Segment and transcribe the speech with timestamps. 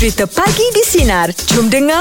[0.00, 1.28] Cerita Pagi di Sinar.
[1.52, 2.00] Jom dengar.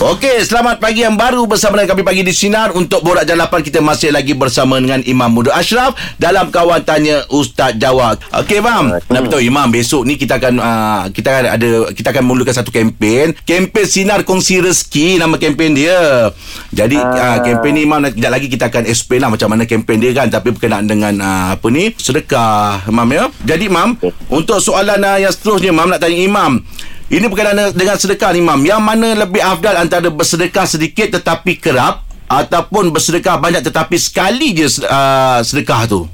[0.00, 2.72] Okey, selamat pagi yang baru bersama dengan kami pagi di Sinar.
[2.72, 7.76] Untuk Borak Jalapan kita masih lagi bersama dengan Imam Muda Ashraf Dalam kawan tanya Ustaz
[7.76, 8.96] Jawab Okey, Imam.
[8.96, 12.72] Nak beritahu Imam, besok ni kita akan uh, kita akan ada kita akan mulakan satu
[12.72, 13.36] kempen.
[13.44, 16.32] Kempen Sinar Kongsi Rezeki nama kempen dia.
[16.72, 20.16] Jadi uh, kempen ni Imam sekejap lagi kita akan explain lah macam mana kempen dia
[20.16, 23.28] kan Tapi berkenaan dengan uh, apa ni Sedekah, Imam ya.
[23.44, 24.00] Jadi Imam,
[24.32, 26.64] untuk soalan uh, yang seterusnya Imam nak tanya Imam
[27.08, 28.60] ini berkenaan dengan sedekah ni, Imam.
[28.60, 34.68] Yang mana lebih afdal antara bersedekah sedikit tetapi kerap ataupun bersedekah banyak tetapi sekali je
[34.84, 36.04] uh, sedekah tu?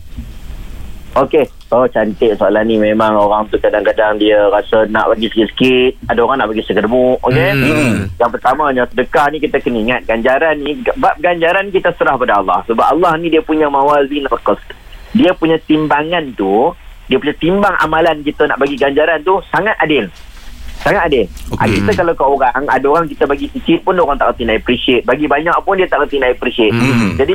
[1.15, 1.47] Okey.
[1.75, 2.79] Oh, cantik soalan ni.
[2.79, 6.11] Memang orang tu kadang-kadang dia rasa nak bagi sikit-sikit.
[6.11, 7.19] Ada orang nak bagi segermuk.
[7.27, 7.51] Okey.
[7.55, 8.11] Hmm.
[8.15, 10.01] Yang pertamanya, sedekah ni kita kena ingat.
[10.07, 12.63] Ganjaran ni, bab ganjaran kita serah pada Allah.
[12.71, 14.39] Sebab Allah ni dia punya mawazin al
[15.15, 16.71] Dia punya timbangan tu,
[17.07, 20.07] dia punya timbang amalan kita nak bagi ganjaran tu sangat adil.
[20.85, 21.25] Sangat adil.
[21.25, 21.57] Okey.
[21.57, 21.69] Okay.
[21.81, 25.03] Kita kalau ke orang, ada orang kita bagi sikit pun orang tak reti nak appreciate.
[25.09, 26.77] Bagi banyak pun dia tak reti nak appreciate.
[26.77, 27.17] Hmm.
[27.17, 27.35] Jadi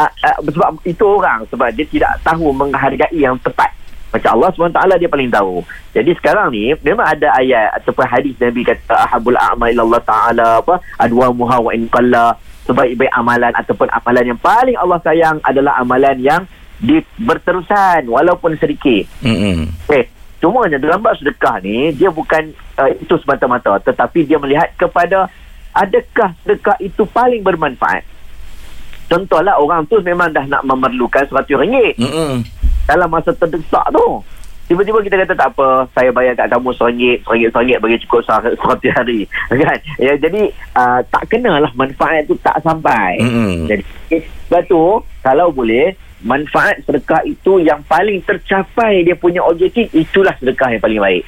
[0.00, 3.68] uh, uh, sebab itu orang sebab dia tidak tahu menghargai yang tepat.
[4.08, 5.60] Macam Allah SWT dia paling tahu.
[5.92, 10.80] Jadi sekarang ni memang ada ayat ataupun hadis Nabi kata ahabul a'mal ilallah ta'ala apa
[10.96, 12.32] adwa muha wa in qalla
[12.64, 16.48] sebaik-baik amalan ataupun amalan yang paling Allah sayang adalah amalan yang
[16.80, 19.04] di, berterusan walaupun sedikit.
[19.20, 19.68] Hmm.
[19.92, 20.08] Eh,
[20.38, 25.26] cuma dalam bab sedekah ni dia bukan uh, itu semata-mata tetapi dia melihat kepada
[25.72, 28.02] adakah sedekah itu paling bermanfaat.
[29.08, 32.44] Contohlah orang tu memang dah nak memerlukan RM100 Hmm.
[32.84, 34.20] dalam masa terdesak tu.
[34.68, 38.92] Tiba-tiba kita kata tak apa, saya bayar kat kamu RM1, RM1, bagi cukup sehari- seratus
[38.92, 39.20] hari.
[39.64, 39.78] Kan?
[39.96, 43.16] Ya, jadi uh, tak kenalah manfaat tu tak sampai.
[43.16, 43.64] Hmm.
[43.64, 43.82] Jadi
[44.44, 44.82] sebab tu
[45.24, 51.00] kalau boleh manfaat sedekah itu yang paling tercapai dia punya objektif itulah sedekah yang paling
[51.00, 51.22] baik.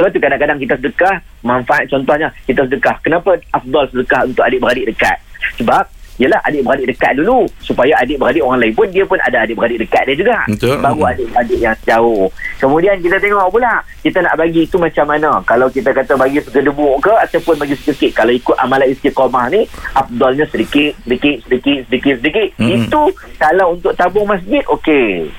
[0.00, 2.96] Sebab tu kadang-kadang kita sedekah manfaat contohnya kita sedekah.
[3.04, 5.16] Kenapa afdal sedekah untuk adik-beradik dekat?
[5.60, 5.84] Sebab
[6.20, 7.48] Yelah adik-beradik dekat dulu.
[7.64, 10.38] Supaya adik-beradik orang lain pun Dia pun ada adik-beradik dekat dia juga.
[10.44, 10.76] Betul.
[10.84, 12.28] Baru adik-beradik yang jauh.
[12.60, 15.40] Kemudian kita tengok pula Kita nak bagi itu macam mana?
[15.48, 19.64] Kalau kita kata bagi segedebuk ke Ataupun bagi sedikit Kalau ikut amalan istiqamah ni
[19.96, 22.48] Afdalnya sedikit Sedikit Sedikit Sedikit Sedikit.
[22.60, 22.68] Hmm.
[22.68, 23.02] Itu
[23.40, 25.32] Kalau untuk tabung masjid Okey.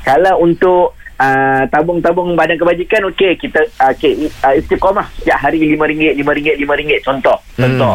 [0.00, 3.38] Kalau untuk Uh, tabung-tabung badan kebajikan okey.
[3.38, 7.94] Kita uh, okay, uh, istiqamah setiap hari RM5 RM5 RM5 contoh contoh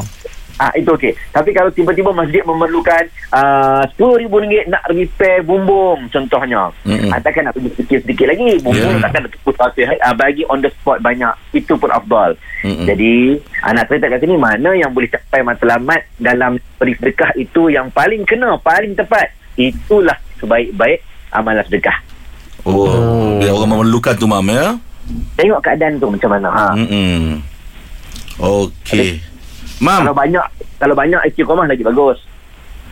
[0.58, 1.14] Ah itu okey.
[1.30, 6.74] Tapi kalau tiba-tiba masjid memerlukan uh, RM10,000 nak repair bumbung contohnya.
[6.82, 7.14] Mm-mm.
[7.14, 8.50] Ah, takkan nak pergi sedikit-sedikit lagi.
[8.66, 9.04] Bumbung Yeah.
[9.06, 10.00] takkan nak tepuk satu hari.
[10.02, 11.30] Ah, bagi on the spot banyak.
[11.54, 12.34] Itu pun afdal.
[12.66, 12.90] Mm-mm.
[12.90, 17.70] Jadi ah, nak cerita kat sini mana yang boleh capai matlamat dalam beri sedekah itu
[17.70, 19.30] yang paling kena, paling tepat.
[19.54, 21.98] Itulah sebaik-baik amalan sedekah.
[22.66, 24.74] Oh, bila orang memerlukan tu, Mam ya?
[25.40, 26.50] Tengok keadaan tu macam mana.
[26.52, 26.66] Ha.
[26.76, 27.40] Hmm.
[28.38, 29.37] Okey.
[29.82, 30.02] Mam.
[30.06, 30.46] Kalau banyak
[30.78, 32.18] kalau banyak istiqamah lagi bagus.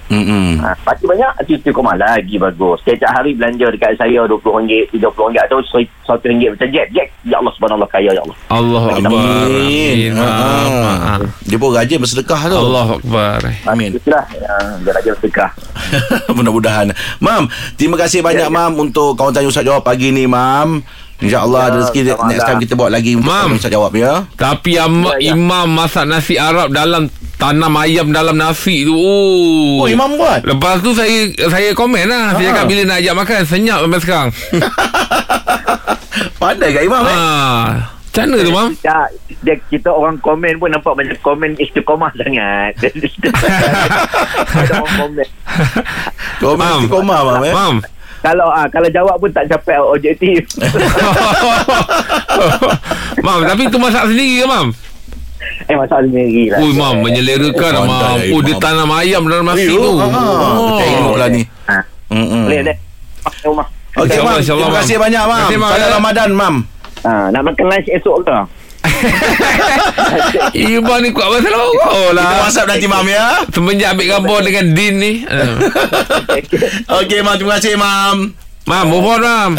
[0.06, 0.62] Hmm.
[0.62, 2.78] Ha, pasti banyak istiqamah lagi bagus.
[2.86, 6.88] Setiap hari belanja dekat saya RM20, RM30 atau RM100 macam Jack.
[6.94, 8.38] Jack, ya Allah subhanallah kaya ya Allah.
[8.54, 9.10] Allah Akbar.
[9.10, 10.14] Amin.
[10.14, 10.14] Amin.
[10.14, 11.26] Ha.
[11.50, 12.58] Dia pun rajin bersedekah tu.
[12.58, 13.42] Allah Akbar.
[13.66, 13.90] Amin.
[13.98, 14.54] Itulah ya,
[14.86, 15.50] dia rajin sedekah.
[16.38, 16.94] Mudah-mudahan.
[17.18, 18.54] Mam, terima kasih banyak ya.
[18.54, 20.86] Mam untuk kawan tanya Ustaz jawab pagi ni Mam.
[21.16, 23.56] InsyaAllah Ya, ada rezeki sama next time kita buat lagi untuk Mam.
[23.56, 24.28] Ustaz jawab ya.
[24.36, 25.32] Tapi am- Ya, ya.
[25.32, 28.92] imam masak nasi Arab dalam tanam ayam dalam nasi tu.
[28.92, 29.80] Oh.
[29.80, 30.44] Oh, Imam buat.
[30.44, 31.16] Lepas tu saya
[31.48, 32.34] saya komen lah.
[32.34, 32.52] Saya Ha.
[32.54, 34.30] cakap bila nak ajak makan senyap sampai sekarang.
[36.38, 37.12] Pandai kat Imam eh?
[37.12, 37.24] ha.
[38.06, 38.70] Macam mana tu, Mam?
[38.80, 38.98] Ya,
[39.42, 42.72] dia, kita orang komen pun nampak banyak komen istiqamah sangat.
[44.56, 45.28] Ada orang komen.
[46.40, 46.80] Mam.
[46.80, 47.52] mesti koma Mam eh.
[47.54, 47.76] Mam.
[48.26, 50.42] Kalau ah kalau jawab pun tak capai objektif.
[53.22, 54.68] mam, tapi tu masak sendiri ke, Mam?
[55.66, 56.58] eh masalah sendiri lah.
[56.58, 58.18] Ui, Mam, menyelerakan Oh, oh, Mam.
[58.34, 59.78] Oh, dia tanam ayam dalam nasi Eh, tu.
[59.78, 60.22] oh, ha.
[60.82, 61.42] Tengok lah ni.
[61.70, 61.78] Ha.
[62.10, 62.50] Hmm.
[62.50, 62.78] Boleh deh.
[63.46, 63.68] Rumah.
[63.96, 65.50] Okey InsyaAllah, Mam, terima kasih banyak Mam.
[65.54, 65.88] Salam ya.
[65.94, 66.56] Ramadan Mam.
[67.06, 68.38] Ha, nak makan lunch esok ke?
[70.76, 72.32] Iban ni kuat pasal oh Kita lah.
[72.46, 73.44] WhatsApp nanti Mam ya.
[73.50, 75.14] Semenjak ambil gambar dengan Din ni.
[75.26, 75.58] Uh.
[77.04, 78.45] Okey Mam, terima kasih Mam.
[78.66, 79.52] Mam, move on, Mam.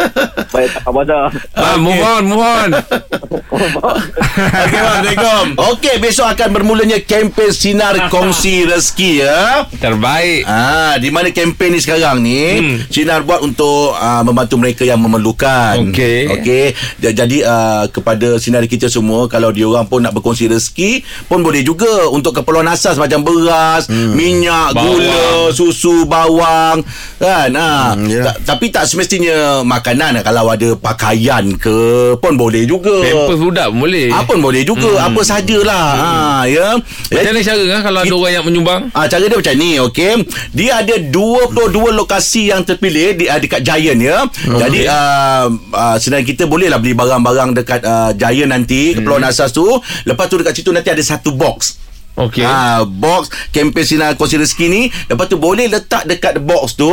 [0.52, 1.26] Baik, tak apa dah.
[1.54, 2.68] Mam, move on, move on.
[3.48, 3.78] Okey,
[4.50, 5.44] Assalamualaikum.
[5.68, 9.62] Okey, besok akan bermulanya kempen Sinar Kongsi Rezeki ya.
[9.72, 10.42] Terbaik.
[10.42, 12.76] Ah, di mana kempen ni sekarang ni Hmm.
[12.84, 15.78] Sinar buat untuk uh, membantu mereka yang memerlukan.
[15.86, 16.26] Okey.
[16.32, 16.64] Okey.
[16.98, 21.62] Ja- Jadi uh, kepada sinar kita semua kalau diorang pun nak berkongsi rezeki pun boleh
[21.62, 24.98] juga untuk keperluan asas macam beras, minyak, Bawang.
[24.98, 25.22] gula,
[25.52, 26.82] susu, bawang
[27.16, 27.50] kan.
[27.52, 28.22] Ah, Hmm, ya.
[28.24, 33.04] tak- tapi tak semestinya makanan kalau ada pakaian ke pun boleh juga.
[33.04, 35.06] Pampers budak pun boleh Apa pun boleh juga hmm.
[35.12, 35.88] apa sajalah.
[35.92, 36.08] Hmm.
[36.08, 36.66] Ha ya.
[37.12, 40.24] Macam mana cara kan Kalau ada orang yang menyumbang Ah cara dia macam ni okey.
[40.56, 44.24] Dia ada 22 lokasi yang terpilih di uh, dekat Giant ya.
[44.24, 44.56] Okay.
[44.64, 45.46] Jadi uh,
[45.76, 49.68] uh, senang kita bolehlah beli barang-barang dekat uh, Giant nanti Kepulauan Asas tu.
[50.08, 51.84] Lepas tu dekat situ nanti ada satu box.
[52.18, 56.90] Okey Ha, box kempen sinar kongsi rezeki ni Lepas tu boleh letak dekat box tu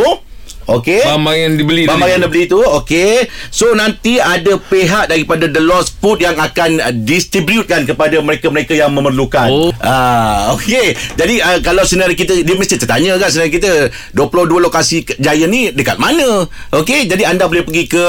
[0.66, 1.06] Okey.
[1.06, 2.12] Barang yang dibeli Barang tadi.
[2.18, 3.30] yang dah beli tu Okey.
[3.54, 8.90] So nanti ada pihak daripada The Lost Food Yang akan uh, distributekan Kepada mereka-mereka yang
[8.90, 9.46] memerlukan.
[9.46, 9.70] Oh.
[9.78, 10.98] ah, Okey.
[11.14, 15.70] Jadi uh, kalau senarai kita Dia mesti tertanya kan Senarai kita 22 lokasi Giant ni
[15.70, 16.50] Dekat mana?
[16.74, 18.06] Okey Jadi anda boleh pergi ke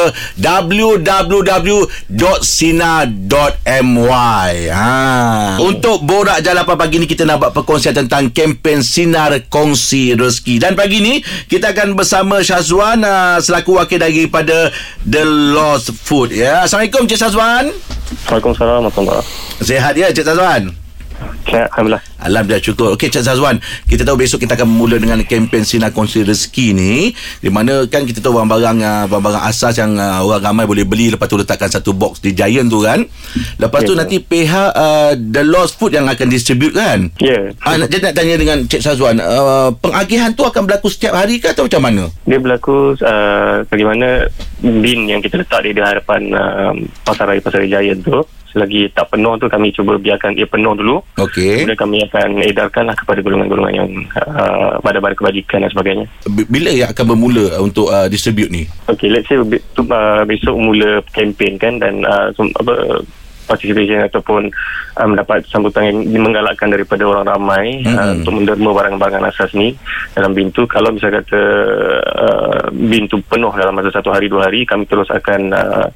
[3.27, 4.93] www.sinar.my ha.
[5.61, 10.57] Untuk Borak Jalapan pagi ni Kita nak buat perkongsian tentang Kempen Sinar Kongsi Rezeki.
[10.57, 14.71] Dan pagi ni Kita akan bersama Syazwan uh, Selaku wakil daripada
[15.03, 16.63] The Lost Food ya.
[16.63, 17.75] Assalamualaikum Cik Syazwan.
[18.31, 19.27] Waalaikumsalam warahmatullahi
[19.59, 20.86] Sehat ya Cik Syazwan
[21.47, 22.03] Alhamdulillah.
[22.27, 26.27] Alhamdulillah syukur Okey Cik Zazwan Kita tahu besok kita akan memula dengan kempen Sinar Kongsi
[26.27, 30.65] Rezeki ni Di mana kan kita tahu barang-barang uh, Barang-barang asas yang uh, orang ramai
[30.67, 33.05] boleh beli Lepas tu letakkan satu box di Giant tu kan
[33.63, 37.55] Lepas tu Ya, nanti pihak uh, The Lost Food yang akan distribute kan Ya.
[37.65, 41.39] Ah, nak, jadi nak tanya dengan Cik Sazwan uh, Pengagihan tu akan berlaku setiap hari
[41.39, 42.03] ke Atau macam mana?
[42.27, 44.29] Dia berlaku uh, bagaimana
[44.61, 46.73] bin yang kita letak di hadapan uh,
[47.07, 48.21] pasar raya pasar raya Giant tu
[48.57, 50.97] selagi tak penuh tu kami cuba biarkan ia penuh dulu.
[51.21, 51.69] Okey.
[51.69, 56.07] Kemudian kami akan edarkanlah kepada golongan-golongan yang uh, badan-badan kebajikan dan sebagainya.
[56.49, 58.65] Bila yang akan bermula uh, untuk uh, distribute ni?
[58.89, 63.05] Okay, let's say uh, besok mula kempen kan dan uh, apa
[63.47, 64.51] participation ataupun
[64.99, 67.97] uh, mendapat sambutan yang menggalakkan daripada orang ramai mm-hmm.
[67.97, 69.79] uh, untuk menderma barang-barang asas ni
[70.13, 71.41] dalam bin tu kalau misalnya kata
[72.19, 75.87] uh, bin tu penuh dalam masa satu hari dua hari kami terus akan uh,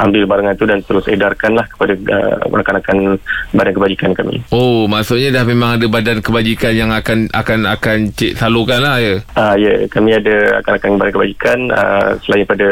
[0.00, 3.18] ambil barangan tu dan terus edarkanlah kepada uh, rakan-rakan
[3.52, 4.40] badan kebajikan kami.
[4.54, 9.14] Oh maksudnya dah memang ada badan kebajikan Yang akan akan akan cik salurkan lah ya?
[9.34, 12.68] Ah ya, yeah, kami ada rakan-rakan badan kebajikan uh, selain pada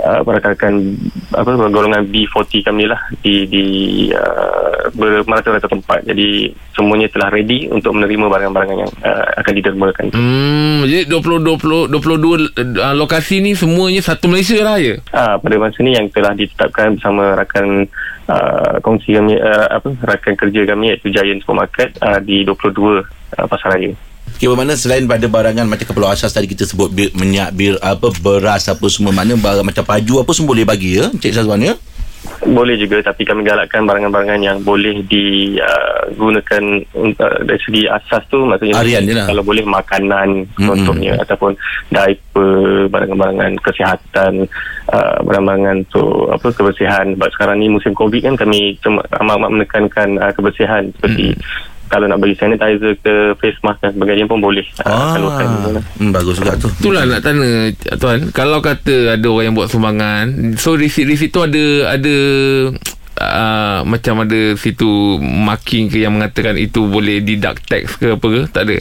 [0.00, 0.96] uh, rakan-rakan
[1.32, 3.64] apa golongan B40 kami lah di di
[4.12, 6.04] uh, bermerata-rata tempat.
[6.04, 10.06] Jadi semuanya telah ready untuk menerima barang-barang yang uh, akan didermakan.
[10.12, 15.56] Hmm Jadi 20 20 22 uh, lokasi ni semuanya satu Malaysia lah ya Ah pada
[15.56, 17.88] masa ni yang telah ditetapkan bersama rakan
[18.28, 23.02] uh, kongsi kami uh, apa rakan kerja kami iaitu Giant Supermarket uh, di 22 uh,
[23.48, 24.05] Pasaraya.
[24.36, 28.12] Okay, bermakna selain pada barangan macam keperluan asas tadi kita sebut bir, minyak, bir, apa,
[28.20, 31.72] beras apa semua mana barang macam baju apa semua boleh bagi ya Cik Syazwan ya?
[32.44, 36.62] Boleh juga tapi kami galakkan barangan-barangan yang boleh digunakan
[36.94, 39.24] uh, dari segi asas tu maksudnya Harian je lah.
[39.30, 41.56] kalau boleh makanan contohnya ataupun
[41.88, 44.44] diaper barang-barangan kesihatan
[44.92, 50.32] uh, barang-barangan tu apa kebersihan sebab sekarang ni musim covid kan kami amat-amat menekankan uh,
[50.34, 51.32] kebersihan seperti
[51.86, 54.66] kalau nak bagi sanitizer ke face mask dan sebagainya pun boleh.
[54.82, 55.80] Uh, salurkan di sana.
[55.80, 56.68] hmm, bagus juga tu.
[56.68, 58.20] Itulah nak tanya Tuan.
[58.30, 62.14] Kalau kata ada orang yang buat sumbangan So receipt-receipt tu ada Ada
[63.16, 64.88] uh, Macam ada situ
[65.20, 68.42] Marking ke yang mengatakan Itu boleh deduct tax ke apa ke?
[68.50, 68.76] Tak ada?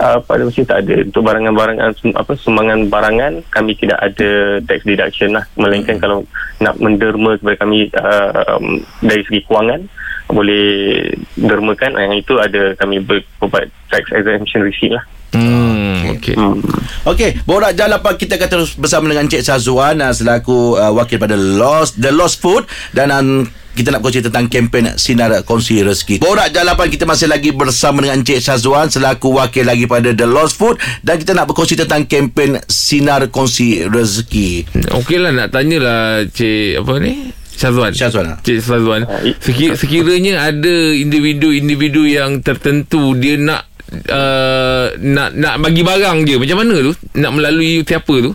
[0.00, 1.04] Uh, pada masa tak ada.
[1.04, 5.44] Untuk barangan-barangan apa sumbangan barangan kami tidak ada tax deduction lah.
[5.60, 6.02] Melainkan Hmm.
[6.02, 6.18] kalau
[6.58, 9.84] nak menderma kepada kami uh, um, dari segi kewangan
[10.30, 11.02] boleh
[11.38, 16.36] dermakan yang itu ada kami ber- provide tax exemption receipt lah Hmm Okay, okay.
[16.36, 16.60] hmm.
[17.08, 21.38] Okey, borak jalapan kita akan terus bersama dengan Cik Sazwan uh, selaku uh, wakil pada
[21.38, 26.20] Lost The Lost Food dan um, kita nak kongsi tentang kempen Sinar Kongsi Rezeki.
[26.20, 30.60] Borak Jalapan kita masih lagi bersama dengan Cik Syazwan selaku wakil lagi pada The Lost
[30.60, 34.68] Food dan kita nak berkongsi tentang kempen Sinar Kongsi Rezeki.
[34.92, 37.90] Okey lah nak tanyalah Cik Apa ni Syazwan?
[37.90, 38.26] Syazwan.
[38.40, 39.02] Cik Syazwan.
[39.04, 43.68] Ah, Sekir- Sekiranya ada individu-individu yang tertentu Dia nak
[44.08, 46.36] uh, nak nak bagi barang je.
[46.36, 46.92] Macam mana tu?
[47.14, 48.32] Nak melalui siapa tu?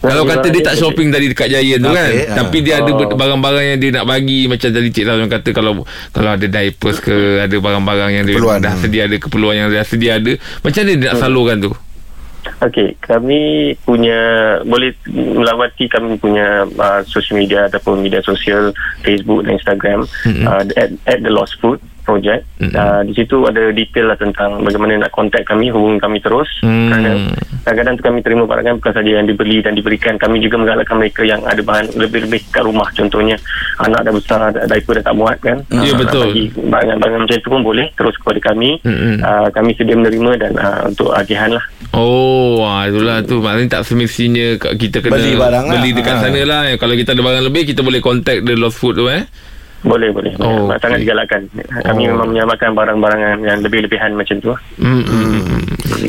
[0.00, 2.36] Kalau kata dia dia tak shopping tadi dekat Giant tu Okey, kan ah.
[2.40, 3.12] Tapi dia ada Oh.
[3.12, 5.72] barang-barang yang dia nak bagi Macam tadi Cik Syazwan kata Kalau
[6.08, 8.58] kalau ada diapers ke Ada barang-barang yang dia Keperluan.
[8.58, 11.70] dah sedia ada Keperluan yang dah sedia ada Macam mana dia nak salurkan tu
[12.60, 14.20] Okey, kami punya
[14.62, 20.44] boleh melawati kami punya uh, social media ataupun media sosial Facebook dan Instagram Mm-mm.
[20.44, 21.80] uh, at, at the Lost Food
[22.10, 22.42] projek.
[22.58, 22.74] Mm-mm.
[22.74, 26.50] Uh, di situ ada detail lah tentang bagaimana nak contact kami, hubungi kami terus.
[26.60, 26.90] Hmm.
[26.90, 27.10] Kerana
[27.62, 30.18] kadang-kadang tu kami terima barangan bukan saja yang dibeli dan diberikan.
[30.18, 32.90] Kami juga menggalakkan mereka yang ada bahan lebih-lebih kat rumah.
[32.90, 33.38] Contohnya
[33.78, 35.62] anak dah besar, diaper dah tak muat kan.
[35.70, 36.26] Ya, Ah, betul.
[36.26, 38.70] Bagi barangan-barangan macam itu pun boleh terus kepada kami.
[38.82, 39.14] Mm-mm.
[39.20, 41.64] Uh, kami sedia menerima dan uh, untuk agihan lah.
[41.92, 43.38] Oh, ah, itulah tu.
[43.38, 45.74] Maknanya tak semestinya kita kena Beli barang lah.
[45.74, 46.20] beli dekat Ah.
[46.22, 46.60] sana lah.
[46.74, 49.22] Kalau kita ada barang lebih, kita boleh contact the lost food tu eh.
[49.80, 50.32] Boleh, boleh.
[50.36, 51.48] Oh, Oh, Sangat digalakkan.
[51.82, 52.12] Kami Oh.
[52.12, 54.52] memang menyamakan barang-barangan yang lebih-lebihan macam tu.
[54.52, 54.60] lah.
[54.76, 55.60] Hmm, hmm, hmm.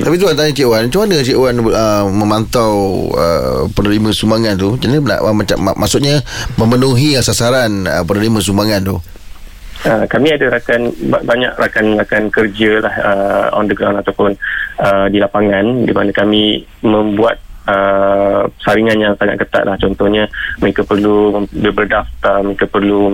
[0.02, 2.72] Tapi tu tanya Cik Wan Macam mana Cik Wan uh, Memantau
[3.12, 6.16] uh, Penerima sumbangan tu Macam mana uh, macam, mak, Maksudnya
[6.56, 8.98] Memenuhi sasaran uh, Penerima sumbangan tu
[9.82, 14.38] Uh, kami ada rakan ba- banyak rakan-rakan kerja lah uh, on the ground ataupun
[14.78, 16.54] uh, di lapangan di mana kami
[16.86, 19.80] membuat uh, saringan yang sangat ketat lah.
[19.80, 20.28] Contohnya
[20.60, 23.08] mereka perlu berdaftar mereka perlu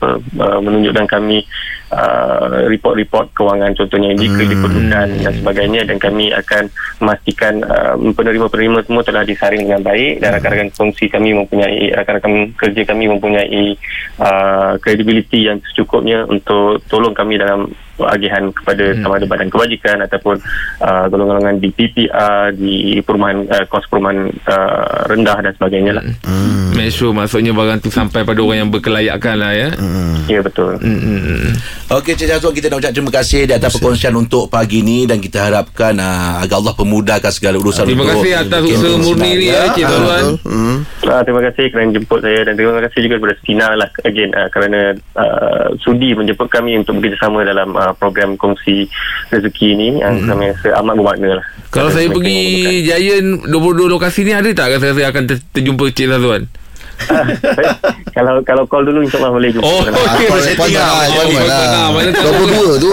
[0.00, 1.44] uh, uh, menunjukkan kami
[1.90, 4.50] uh, report-report kewangan contohnya jika Hmm.
[4.50, 6.64] diperlukan dan sebagainya dan kami akan
[6.98, 12.82] memastikan uh, penerima-penerima semua telah disaring dengan baik dan rakan-rakan kongsi kami mempunyai rakan-rakan kerja
[12.88, 13.76] kami mempunyai
[14.18, 17.68] uh, credibility yang secukupnya untuk tolong kami dalam
[18.00, 19.04] agihan kepada Hmm.
[19.04, 20.40] sama ada badan kebajikan ataupun
[20.80, 26.04] uh, golongan-golongan di PPR di perumahan uh, kos perumahan uh, rendah dan sebagainya lah.
[26.24, 26.72] Hmm.
[26.72, 29.68] Make sure maksudnya barang tu sampai pada orang yang berkelayakan lah ya.
[29.76, 30.16] Hmm.
[30.32, 30.80] Ya betul.
[30.80, 31.52] Hmm, hmm, hmm.
[31.90, 35.18] Okey Cik Syazwan kita nak ucap terima kasih di atas perkongsian untuk pagi ni dan
[35.18, 39.46] kita harapkan uh, agar Allah pemudahkan segala urusan Terima untuk kasih atas usaha murni ni
[39.50, 40.24] ya Cik Tuan.
[40.38, 40.76] hmm.
[41.02, 44.46] Uh, terima kasih kerana jemput saya dan terima kasih juga kepada Sina lah again uh,
[44.48, 44.78] kerana
[45.18, 48.86] uh, sudi menjemput kami untuk bekerjasama dalam uh, program kongsi
[49.28, 50.30] rezeki ini yang Hmm.
[50.30, 51.46] kami rasa amat bermakna lah.
[51.70, 52.82] Kalau saya pergi.
[52.82, 53.50] Giant 22
[53.88, 56.46] lokasi ni ada tak rasa saya akan ter- terjumpa Cik Tuan?
[58.16, 59.64] kalau kalau call dulu insyaAllah boleh jumpa.
[59.64, 60.26] Oh, okey.
[60.28, 62.10] Apa setting lah Mana.
[62.12, 62.90] 22 tu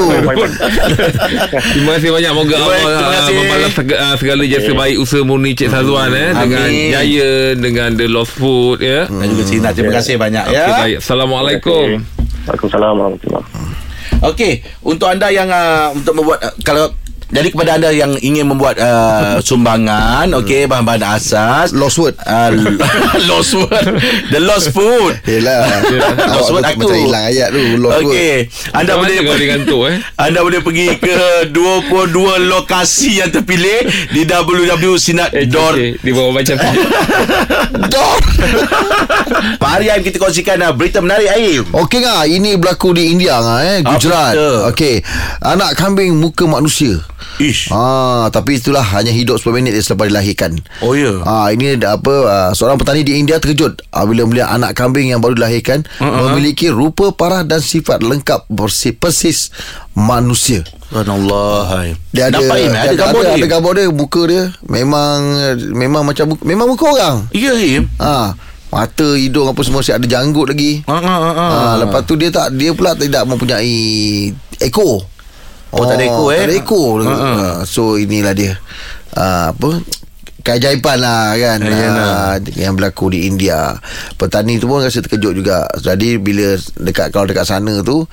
[1.73, 3.29] Terima kasih banyak Moga Terima- Allah ah.
[3.29, 6.67] Membalas ah, segala jasa baik Usaha murni Cik Sazwan eh, Dengan.
[6.69, 9.05] Giant Dengan The Lost Food ya.
[9.07, 10.65] dan juga Sina terima kasih banyak Okey, ya.
[10.77, 10.97] baik.
[11.03, 11.87] Assalamualaikum
[12.47, 13.45] Waalaikumsalam warahmatullahi
[14.17, 16.89] Okey, untuk anda yang uh, untuk membuat uh, kalau
[17.27, 22.15] jadi kepada anda yang ingin membuat uh, sumbangan, okey, bahan-bahan asas, Lost word.
[22.23, 22.55] Uh,
[23.29, 23.67] lost food,
[24.31, 25.19] the lost food.
[25.27, 25.67] Yelah.
[26.33, 26.87] Lost word aku.
[26.87, 28.15] macam hilang ayat tu Lost word.
[28.15, 28.35] Okey,
[28.71, 29.97] anda Macam boleh dia ngantuk eh?
[30.27, 31.19] Anda boleh pergi ke
[31.51, 35.73] 22 lokasi yang terpilih di Eh, www.sinat.com.
[35.75, 36.55] cik, Dia bawa macam
[37.91, 38.17] Dor
[39.57, 41.63] Pak Aryan kita kongsikan uh, berita menarik Aim.
[41.75, 42.23] Okey ngah.
[42.23, 43.77] Ini berlaku di India ngah eh.
[43.83, 44.33] Gujarat?
[44.71, 45.03] Okey.
[45.43, 47.03] Anak kambing muka manusia
[47.37, 47.69] Ish.
[47.69, 50.57] Ah, tapi itulah hanya hidup 10 minit dia selepas dilahirkan.
[50.81, 51.21] Oh ya.
[51.21, 55.21] Ah, ini apa uh, seorang petani di India terkejut uh, bila melihat anak kambing yang
[55.21, 56.33] baru dilahirkan uh-huh.
[56.33, 59.39] memiliki rupa parah dan sifat lengkap persis, persis
[59.93, 60.65] manusia.
[60.87, 61.95] Aim.
[62.15, 63.37] Dia ada Nampak dia Ada gambar ada, dia.
[63.37, 65.17] ada gambar dia muka dia memang
[65.75, 67.15] memang macam memang muka orang.
[67.35, 67.91] Ya Aim.
[67.99, 68.33] Ha,
[68.71, 70.81] mata, hidung apa semua siap ada janggut lagi.
[70.87, 71.31] Ha ha ha.
[71.35, 74.31] Ha, lepas tu dia tak dia pula tidak mempunyai
[74.63, 75.16] ekor.
[75.75, 76.39] Oh, tak ada ekor, eh?
[76.39, 76.95] Tak ada ekor.
[77.03, 77.27] Ha, ha.
[77.27, 78.55] Uh, so inilah dia.
[79.11, 79.83] Uh, apa?
[80.47, 82.39] keajaiban lah kan Yalah.
[82.39, 83.75] uh, yang berlaku di India
[84.15, 88.07] petani tu pun rasa terkejut juga jadi bila dekat kalau dekat sana tu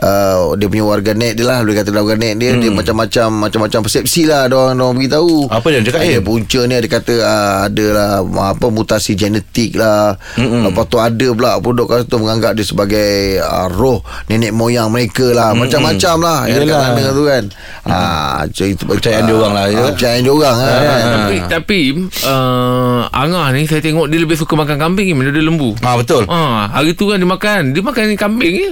[0.00, 2.60] uh, dia punya warga net dia lah boleh kata warga net dia hmm.
[2.60, 6.24] dia macam-macam macam-macam persepsi lah dia orang beritahu Apa dia cakap, ada Im?
[6.24, 8.10] punca ni ada kata uh, ada lah
[8.52, 10.68] apa mutasi genetik lah Mm-mm.
[10.68, 15.30] lepas tu ada pula penduduk kat situ menganggap dia sebagai uh, roh nenek moyang mereka
[15.32, 16.88] lah macam-macam lah yang dekat Yelah.
[16.92, 17.44] sana tu kan
[17.88, 19.76] ah so itu Kepercayaan dia orang lah, ya.
[19.76, 21.80] Ah, kepercayaan dia orang lah kan Tapi, tapi
[22.26, 25.70] uh, Angah ni saya tengok dia lebih suka makan kambing daripada lembu.
[25.84, 26.24] Ah betul.
[26.26, 28.70] Ha, hari tu kan dia makan Dia makan kambing je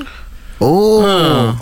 [0.58, 1.16] oh ha.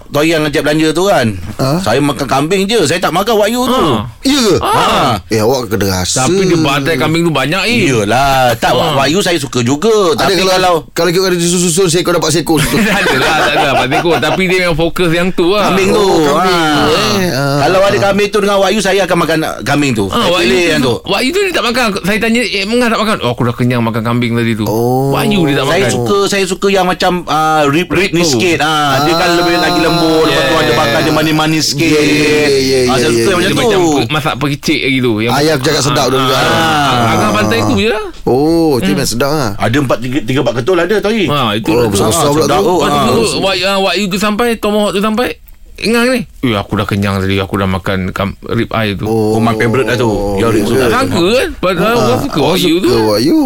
[0.06, 1.26] Tu yang ajak belanja tu kan.
[1.56, 1.80] Ha?
[1.80, 2.80] Saya makan kambing je.
[2.82, 3.76] Saya tak makan wagyu tu.
[3.76, 4.08] Ha.
[4.22, 4.54] Ya ke?
[4.58, 5.20] Ha.
[5.28, 8.98] Eh awak kena rasa Tapi dia batai kambing tu banyak eh Iyalah Tak Ha.
[8.98, 12.58] wagyu saya suka juga Ada Tapi kalau kalau Kalau kita ada susun Seekor dapat seekor
[12.58, 15.46] situ Tak ada lah Tak ada lah Pak Teko Tapi dia yang fokus yang tu
[15.48, 16.66] lah Kambing tu Oh, kambing ha.
[16.66, 17.30] tu, eh.
[17.30, 17.58] Ah.
[17.62, 20.80] Kalau ada kambing tu dengan wagyu Saya akan makan kambing tu Ha, Saya pilih yang
[20.80, 23.54] tu Wahyu tu dia tak makan Saya tanya Eh mengah tak makan Oh aku dah
[23.54, 25.12] kenyang makan kambing tadi tu Oh.
[25.12, 28.34] Wahyu dia tak saya makan suka saya suka yang macam uh, rib rib ni tu.
[28.34, 29.34] sikit ah dia kan Ah.
[29.36, 30.62] lebih lagi lembut lepas tu Yeah.
[30.62, 33.82] ada bakar dia manis-manis sikit Yeah, yeah, yeah, ah saya yeah, suka yeah, macam tu
[34.08, 36.34] masak pericik lagi tu yang Ayam cakap sedap tu juga.
[36.34, 40.38] ah, Angah pantai tu je lah Oh Itu memang sedap lah ada empat tiga, tiga
[40.40, 41.90] empat ketul ada tadi ha, Itu Oh, tu.
[41.92, 42.64] besar-besar pula sedap tu.
[42.64, 42.74] tu.
[42.76, 43.76] Lepas Ah.
[43.76, 45.28] tu ah, tu sampai Tomahawk tu sampai
[45.76, 49.36] Ingat ni Eh aku dah kenyang tadi Aku dah makan kam, rib eye tu Oh,
[49.36, 50.08] my favourite lah tu.
[50.36, 50.88] Your rib Tak suka.
[50.90, 53.40] sangka kan Padahal orang suka Oh Wahyu tu suka Wahyu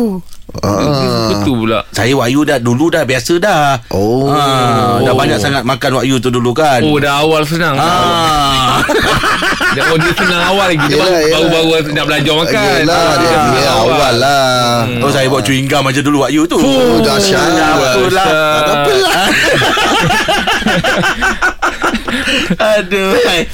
[0.61, 1.31] Ah.
[1.31, 4.27] Betul pula Saya wakyu dah Dulu dah biasa dah Oh.
[4.29, 8.83] Ah, Dah banyak sangat makan wakyu tu dulu kan Oh dah awal senang Ah.
[9.71, 11.51] Dia, oh, dia senang awal lagi Dia Yelah, baru- yelah.
[11.55, 15.87] baru-baru nak belajar makan Yelah dia, Ah, dia awal lah Oh saya buat chewing gum
[15.87, 17.39] aja dulu wakyu tu Oh, dahsyat.
[17.79, 18.61] Betul lah Dahsyat.
[18.61, 19.29] Tak apalah
[22.53, 23.47] Aduh hai.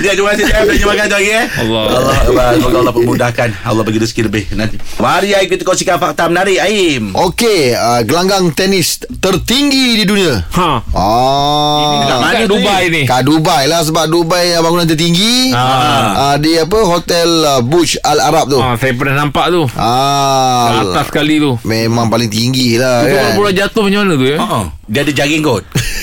[0.00, 1.82] Ya terima kasih saya Terima kasih lagi eh Allah.
[1.88, 6.26] Allah Allah Semoga Allah permudahkan Allah bagi rezeki lebih nanti Mari Aim kita kongsikan fakta
[6.26, 10.44] menarik Aim Okey, uh, gelanggang tenis tertinggi di dunia.
[10.50, 12.04] Ha Ah.
[12.04, 15.52] kat mana Dubai ni Kat Dubai lah sebab Dubai bangunan tertinggi.
[15.52, 16.36] Ah.
[16.36, 18.58] di apa hotel uh, Burj Al Arab tu.
[18.58, 20.82] ha, Saya pernah nampak tu Ah.
[20.82, 23.22] Atas sekali tu Memang paling tinggi lah Itu kan.
[23.22, 25.64] kalau bola jatuh macam mana tu ya Oh, dia ada jaring kot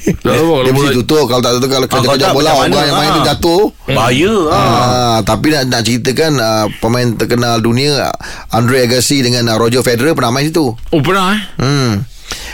[0.00, 3.20] Dia mesti tutup Kalau tak tutup Kalau Ah, kejap-kejap tak, bola Orang yang main tu
[3.20, 3.26] Ah.
[3.26, 4.54] jatuh Bahaya ah.
[4.54, 8.08] Ah, tapi nak nak ceritakan uh, pemain terkenal dunia
[8.48, 10.72] Andre Agassi dengan uh, Roger Federer pernah main situ.
[10.72, 11.92] Oh pernah eh Hmm.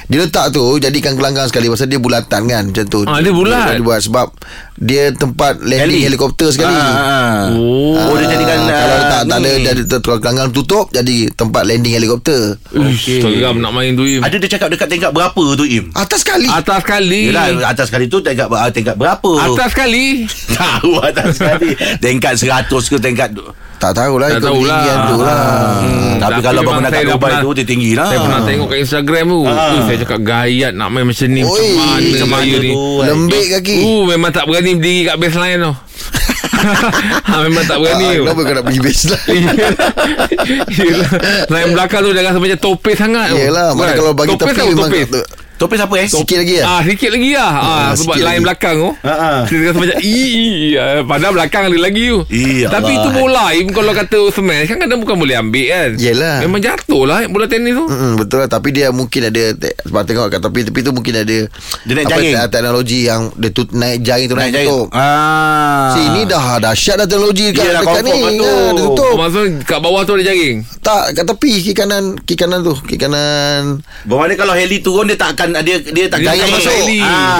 [0.06, 3.02] Dia letak tu jadikan gelanggang sekali pasal dia bulatan kan macam tu.
[3.04, 3.66] Ah, dia bulat.
[3.66, 4.26] Dia, dia buat sebab
[4.76, 6.06] dia tempat landing Heli.
[6.06, 6.74] helikopter sekali.
[6.74, 7.50] Ah.
[7.50, 11.16] Oh Oh, dia jadikan, Ah, kalau ah, letak tak ada jadi ter- gelanggang tutup jadi
[11.32, 12.54] tempat landing helikopter.
[12.70, 15.90] Uish, Seram nak main tu Im Ada dia cakap dekat tingkat berapa tu Im?
[15.90, 16.46] Atas sekali.
[16.46, 19.30] Atas sekali Yelah atas kali tu tingkat, ah, tingkat berapa?
[19.42, 20.22] Atas sekali
[20.56, 23.34] Tahu atas kali Tingkat 100 ke tingkat
[23.76, 24.82] tak tahulah Tak ikut tahulah.
[25.06, 25.40] tu lah.
[25.78, 28.06] Hmm, tapi kalau memang bangunan kat Dubai pernah- tu dia tinggi lah.
[28.06, 29.52] Saya pernah tengok kat Instagram tu Ah.
[29.52, 32.84] uh, Saya cakap gayat nak main macam ni Macam Oi, mana Macam mana ni tu?
[33.02, 33.76] Lembik kaki.
[33.78, 35.72] Uh, memang tak berani berdiri kat baseline tu
[37.22, 39.44] ha, Memang tak berani Ah, tu Kenapa kau nak pergi baseline?
[40.80, 41.10] Yelah
[41.46, 43.96] Line belakang tu dah rasa macam topis sangat Yelah, mana Kan?
[43.98, 44.90] kalau bagi topis tepi tau, memang
[45.56, 45.78] topis.
[45.78, 46.06] Apa eh?
[46.06, 46.66] sikit lagi lah.
[46.68, 47.50] Ah, sikit lagi lah.
[47.50, 48.40] Ah, Ah, sebab lagi.
[48.40, 48.90] belakang tu.
[49.00, 49.30] Ha, ha.
[49.44, 50.36] Kita rasa macam ii,
[50.74, 52.18] ah, padahal belakang ada lagi tu.
[52.28, 52.98] Ih, Tapi Allah.
[52.98, 55.90] itu bola Im kalau kata smash kan kadang bukan boleh ambil kan.
[55.96, 56.36] Yelah.
[56.40, 57.84] Memang jatuh lah bola tenis tu.
[57.86, 59.42] Mm-mm, betul lah Tapi dia mungkin ada
[59.82, 61.38] Sebab tengok kat tepi-tepi tu Mungkin ada
[61.78, 62.34] Dia naik apa, jaring.
[62.34, 65.92] te- Teknologi yang Dia tu, naik jaring tu Naik, Naik tutup Ah.
[65.92, 68.44] Sini dah dahsyat dah teknologi Dekat, Yelah, dekat ni lah tu.
[68.44, 70.56] ha, Dia tutup Oh, maksudnya kat bawah tu ada jaring.
[70.80, 73.62] Tak kat tepi Kiri kanan Kiri kanan tu Kiri kanan
[74.02, 76.54] Bermakna kalau heli turun dia tak akan dia dia tak Dia akan tak naik.
[76.56, 76.98] masuk heli.
[76.98, 77.38] Ah,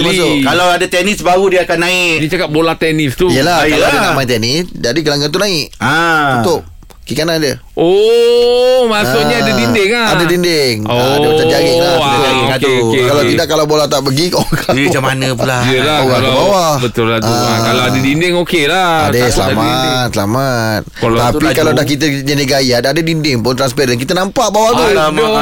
[0.00, 2.16] masuk Kalau ada tenis baru dia akan naik.
[2.18, 3.26] Dia cakap bola tenis tu.
[3.28, 6.40] Yelah Ah, Kalau dia nak main tenis Jadi gelanggang tu naik Ah.
[6.40, 6.62] Tutup
[7.02, 10.08] Kiri kanan dia Oh, maksudnya Ah, ada dinding ah.
[10.10, 12.72] Ada dinding Oh, Ah, Dia macam jaring lah ah, jaring lah okey, tu.
[12.88, 13.30] okey, Kalau okey.
[13.30, 15.58] tidak Kalau bola tak pergi Kau Dia macam mana pula?
[15.66, 16.74] Yelah Orang kalau ke bawah.
[16.80, 17.36] Betul lah tu Ah.
[17.36, 17.58] ah.
[17.62, 19.28] Kalau ada dinding okey lah Ada dinding.
[19.30, 24.12] selamat Selamat Kalau Tapi kalau dah kita jenis gaya Ada ada dinding pun transparent Kita
[24.14, 25.20] nampak bawah tu Alamak.
[25.20, 25.36] Aduh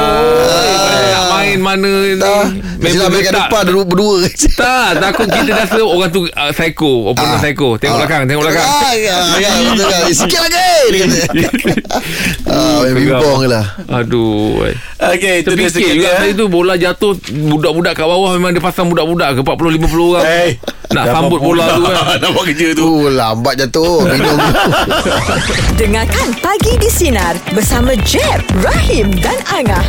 [1.07, 4.15] Nak main mana ni Dah Mesti nak main kat depan Dua berdua
[4.51, 7.41] Tak Takut kita rasa Orang tu uh, psycho Opponent Ah.
[7.41, 7.99] psycho Tengok Ah.
[8.03, 9.51] belakang Tengok belakang Ah, ya, ya.
[10.11, 10.67] Sikit lagi.
[12.45, 14.73] Ah, main bimbang lah Aduh ai.
[15.07, 16.19] Okey, itu dia Terfikir sikit juga dia.
[16.19, 17.13] Saya tu bola jatuh
[17.49, 20.49] Budak-budak kat bawah Memang dia pasang budak-budak ke 40-50 orang Eh,
[20.89, 22.77] Nak dah sambut buat bola tu kan Nak buat kerja tu.
[22.77, 24.37] Tu lambat jatuh Minum
[25.79, 29.83] Dengarkan Pagi di Sinar bersama Jeb, Rahim dan Angah.